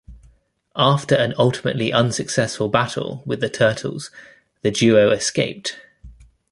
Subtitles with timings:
[0.75, 4.09] After an ultimately unsuccessful battle with the Turtles,
[4.63, 5.79] the duo escaped.